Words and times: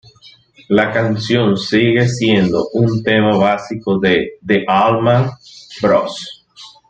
La 0.67 0.91
canción 0.91 1.55
sigue 1.59 2.09
siendo 2.09 2.69
un 2.73 3.03
tema 3.03 3.37
básico 3.37 3.99
de 3.99 4.39
The 4.43 4.65
Allman 4.67 5.29
Bros. 5.79 6.43